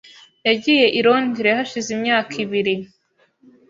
Yagiye 0.47 0.85
i 0.99 0.99
Londres 1.05 1.57
hashize 1.59 1.89
imyaka 1.97 2.33
ibiri. 2.43 2.75